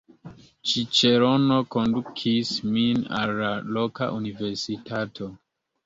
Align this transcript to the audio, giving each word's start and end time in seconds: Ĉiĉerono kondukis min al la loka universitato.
Ĉiĉerono 0.69 1.59
kondukis 1.77 2.55
min 2.79 3.07
al 3.21 3.37
la 3.45 3.55
loka 3.79 4.13
universitato. 4.19 5.35